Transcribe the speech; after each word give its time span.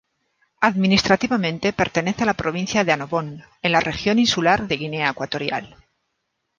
Administrativamente 0.61 1.73
pertenece 1.73 2.23
a 2.23 2.25
la 2.25 2.33
Provincia 2.33 2.83
de 2.83 2.91
Annobón 2.91 3.43
en 3.61 3.71
la 3.71 3.81
Región 3.81 4.17
Insular 4.17 4.67
de 4.67 4.77
Guinea 4.77 5.11
Ecuatorial. 5.11 5.75